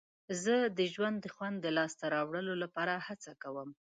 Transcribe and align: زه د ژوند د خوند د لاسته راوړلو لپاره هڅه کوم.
زه 0.43 0.55
د 0.77 0.79
ژوند 0.93 1.17
د 1.21 1.25
خوند 1.35 1.57
د 1.61 1.67
لاسته 1.77 2.05
راوړلو 2.15 2.53
لپاره 2.63 2.93
هڅه 3.07 3.31
کوم. 3.43 3.69